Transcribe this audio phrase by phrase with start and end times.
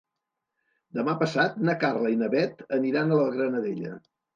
[1.01, 3.99] Demà passat na Carla i na Bet aniran a la Granadella.